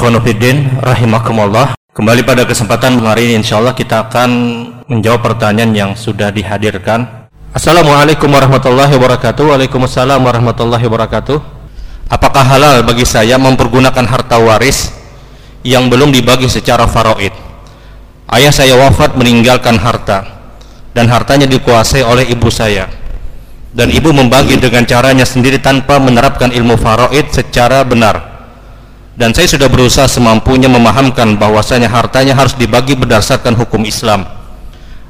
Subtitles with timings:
[0.00, 1.76] Ikhwanuddin rahimakumullah.
[1.92, 4.30] Kembali pada kesempatan hari ini insyaallah kita akan
[4.88, 7.28] menjawab pertanyaan yang sudah dihadirkan.
[7.52, 9.52] Assalamualaikum warahmatullahi wabarakatuh.
[9.52, 11.36] Waalaikumsalam warahmatullahi wabarakatuh.
[12.08, 14.88] Apakah halal bagi saya mempergunakan harta waris
[15.68, 17.36] yang belum dibagi secara faraid?
[18.32, 20.48] Ayah saya wafat meninggalkan harta
[20.96, 22.88] dan hartanya dikuasai oleh ibu saya.
[23.76, 28.29] Dan ibu membagi dengan caranya sendiri tanpa menerapkan ilmu faraid secara benar
[29.20, 34.24] dan saya sudah berusaha semampunya memahamkan bahwasanya hartanya harus dibagi berdasarkan hukum Islam.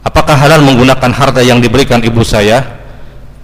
[0.00, 2.80] Apakah halal menggunakan harta yang diberikan ibu saya?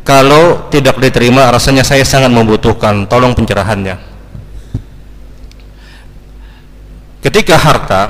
[0.08, 4.00] Kalau tidak diterima rasanya saya sangat membutuhkan tolong pencerahannya.
[7.20, 8.02] Ketika harta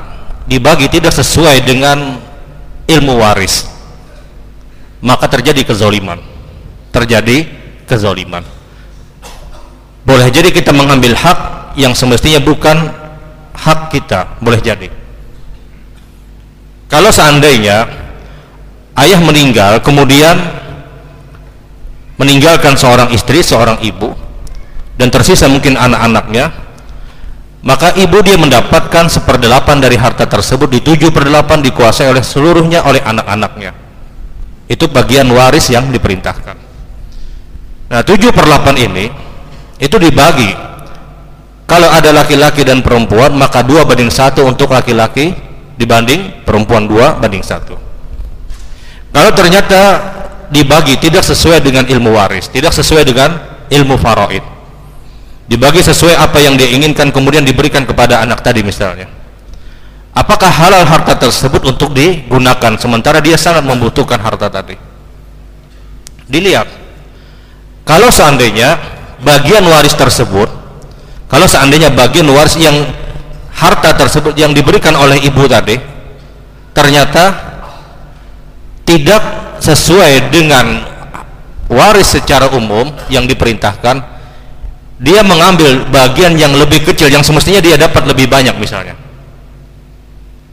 [0.46, 2.23] dibagi tidak sesuai dengan
[2.86, 3.66] ilmu waris
[5.02, 6.23] maka terjadi kezoliman.
[6.95, 7.51] Terjadi
[7.90, 8.46] kezoliman.
[10.07, 12.90] Boleh jadi kita mengambil hak yang semestinya bukan
[13.54, 14.88] hak kita boleh jadi.
[16.90, 17.90] Kalau seandainya
[18.98, 20.38] ayah meninggal kemudian
[22.14, 24.14] meninggalkan seorang istri, seorang ibu
[24.95, 26.54] dan tersisa mungkin anak-anaknya
[27.64, 33.00] maka ibu dia mendapatkan seperdelapan dari harta tersebut di tujuh perdelapan dikuasai oleh seluruhnya oleh
[33.00, 33.72] anak-anaknya.
[34.68, 36.56] Itu bagian waris yang diperintahkan.
[37.88, 39.04] Nah tujuh per delapan ini
[39.80, 40.52] itu dibagi
[41.74, 45.34] kalau ada laki-laki dan perempuan maka dua banding satu untuk laki-laki
[45.74, 47.74] dibanding perempuan dua banding satu.
[49.10, 49.98] Kalau ternyata
[50.54, 53.34] dibagi tidak sesuai dengan ilmu waris tidak sesuai dengan
[53.74, 54.46] ilmu faraid.
[55.50, 59.10] Dibagi sesuai apa yang dia inginkan kemudian diberikan kepada anak tadi misalnya.
[60.14, 64.78] Apakah halal harta tersebut untuk digunakan sementara dia sangat membutuhkan harta tadi?
[66.30, 66.70] Dilihat.
[67.82, 68.78] Kalau seandainya
[69.26, 70.63] bagian waris tersebut
[71.34, 72.86] kalau seandainya bagian waris yang
[73.50, 75.74] harta tersebut yang diberikan oleh ibu tadi
[76.70, 77.34] ternyata
[78.86, 79.22] tidak
[79.58, 80.86] sesuai dengan
[81.66, 83.98] waris secara umum yang diperintahkan
[85.02, 88.94] dia mengambil bagian yang lebih kecil yang semestinya dia dapat lebih banyak misalnya.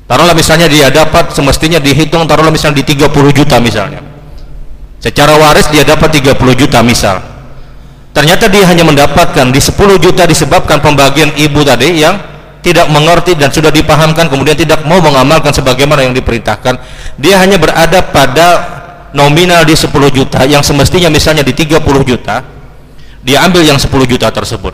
[0.10, 4.02] Taruhlah misalnya dia dapat semestinya dihitung taruhlah misalnya di 30 juta misalnya.
[4.98, 7.31] Secara waris dia dapat 30 juta misal
[8.12, 12.20] ternyata dia hanya mendapatkan di 10 juta disebabkan pembagian ibu tadi yang
[12.62, 16.78] tidak mengerti dan sudah dipahamkan kemudian tidak mau mengamalkan sebagaimana yang diperintahkan.
[17.18, 18.48] Dia hanya berada pada
[19.18, 22.46] nominal di 10 juta yang semestinya misalnya di 30 juta
[23.22, 24.74] dia ambil yang 10 juta tersebut.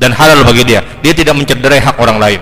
[0.00, 0.80] Dan halal bagi dia.
[1.04, 2.40] Dia tidak mencederai hak orang lain.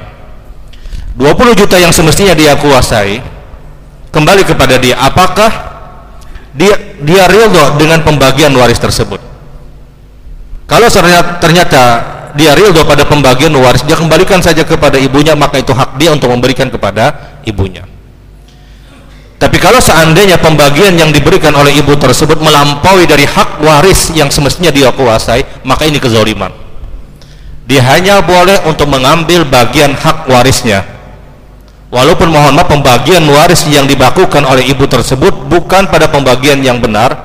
[1.18, 3.18] 20 juta yang semestinya dia kuasai
[4.14, 5.50] kembali kepada dia apakah
[6.54, 9.18] dia dia ridho dengan pembagian waris tersebut
[10.68, 10.86] kalau
[11.40, 11.82] ternyata
[12.36, 16.28] dia ridho pada pembagian waris, dia kembalikan saja kepada ibunya, maka itu hak dia untuk
[16.28, 17.88] memberikan kepada ibunya.
[19.40, 24.68] Tapi kalau seandainya pembagian yang diberikan oleh ibu tersebut melampaui dari hak waris yang semestinya
[24.68, 26.52] dia kuasai, maka ini kezaliman.
[27.64, 30.84] Dia hanya boleh untuk mengambil bagian hak warisnya.
[31.88, 37.16] Walaupun mohon maaf pembagian waris yang dibakukan oleh ibu tersebut bukan pada pembagian yang benar,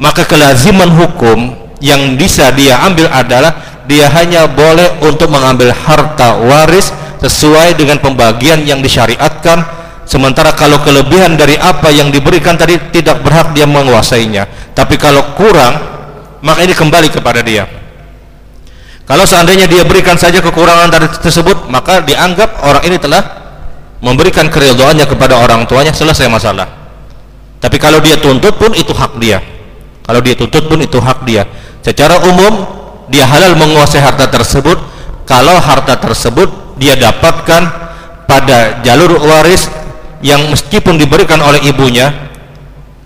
[0.00, 6.92] maka kelaziman hukum yang bisa dia ambil adalah dia hanya boleh untuk mengambil harta waris
[7.24, 9.80] sesuai dengan pembagian yang disyariatkan.
[10.08, 14.72] Sementara kalau kelebihan dari apa yang diberikan tadi tidak berhak dia menguasainya.
[14.76, 15.76] Tapi kalau kurang
[16.44, 17.64] maka ini kembali kepada dia.
[19.08, 23.24] Kalau seandainya dia berikan saja kekurangan dari tersebut maka dianggap orang ini telah
[24.04, 26.68] memberikan keridhaannya kepada orang tuanya selesai masalah.
[27.58, 29.40] Tapi kalau dia tuntut pun itu hak dia.
[30.04, 31.44] Kalau dia tuntut pun itu hak dia
[31.82, 32.66] secara umum
[33.08, 34.76] dia halal menguasai harta tersebut.
[35.28, 36.48] Kalau harta tersebut
[36.80, 37.62] dia dapatkan
[38.24, 39.68] pada jalur waris
[40.24, 42.28] yang meskipun diberikan oleh ibunya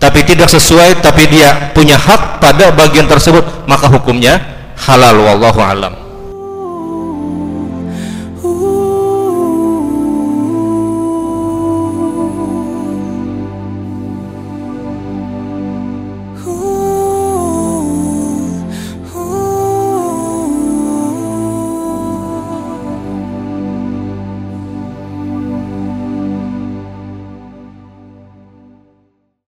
[0.03, 4.35] tapi tidak sesuai tapi dia punya hak pada bagian tersebut maka hukumnya
[4.75, 6.02] halal wallahu alam